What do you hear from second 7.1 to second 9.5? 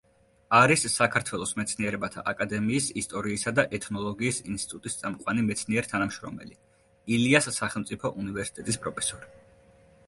ილიას სახელმწიფო უნივერსიტეტის პროფესორი.